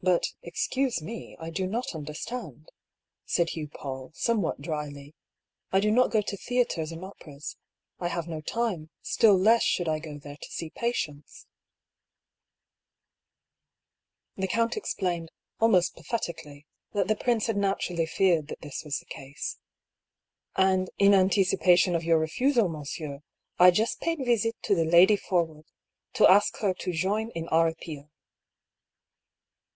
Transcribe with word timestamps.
*' 0.00 0.02
But, 0.10 0.28
excuse 0.42 1.02
me, 1.02 1.36
I 1.38 1.50
do 1.50 1.66
not 1.66 1.94
understand," 1.94 2.70
said 3.26 3.48
Dr. 3.48 3.66
PauU, 3.66 4.16
somewhat 4.16 4.62
dryly." 4.62 5.14
I 5.74 5.78
do 5.80 5.90
not 5.90 6.10
go 6.10 6.22
to 6.22 6.38
theatres 6.38 6.90
and 6.90 7.04
operas. 7.04 7.58
I 7.98 8.08
have 8.08 8.26
no 8.26 8.40
time, 8.40 8.88
still 9.02 9.36
less 9.38 9.62
should 9.62 9.90
I 9.90 9.98
go 9.98 10.16
there 10.16 10.38
to 10.38 10.48
see 10.50 10.70
patients." 10.70 11.44
168 14.36 14.40
I>R. 14.40 14.40
PAULL'S 14.40 14.40
THEORY. 14.40 14.40
The 14.40 14.52
count 14.54 14.76
explained, 14.78 15.32
almost 15.60 15.94
pathetically, 15.96 16.66
that 16.94 17.06
the 17.06 17.22
prince 17.22 17.44
had 17.46 17.58
naturally 17.58 18.06
feared 18.06 18.48
that 18.48 18.62
this 18.62 18.82
was 18.82 19.00
the 19.00 19.04
case." 19.04 19.58
And, 20.56 20.88
in 20.96 21.12
anticipation 21.12 21.94
of 21.94 22.04
your 22.04 22.18
refusal, 22.18 22.70
monsieur, 22.70 23.20
I 23.58 23.70
just 23.70 24.00
paid 24.00 24.24
visit 24.24 24.56
to 24.62 24.74
the 24.74 24.86
Lady 24.86 25.16
Forwood, 25.18 25.66
to 26.14 26.26
ask 26.26 26.56
her 26.60 26.72
to 26.72 26.92
join 26.94 27.28
in 27.34 27.48
our 27.48 27.68
appeal." 27.68 28.08